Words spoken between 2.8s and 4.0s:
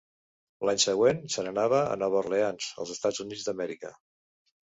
als Estats Units d'Amèrica.